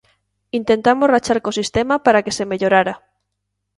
Intentamos 0.59 1.11
rachar 1.13 1.37
co 1.43 1.57
sistema 1.59 1.95
para 2.05 2.23
que 2.25 2.35
se 2.37 2.47
mellorara. 2.51 2.95